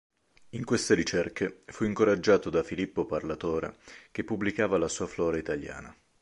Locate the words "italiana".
5.37-5.95